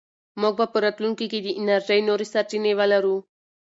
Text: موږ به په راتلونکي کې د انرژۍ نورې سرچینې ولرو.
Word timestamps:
موږ 0.41 0.53
به 0.59 0.65
په 0.73 0.77
راتلونکي 0.85 1.25
کې 1.31 1.39
د 1.41 1.47
انرژۍ 1.59 1.99
نورې 2.09 2.25
سرچینې 2.33 2.71
ولرو. 2.79 3.15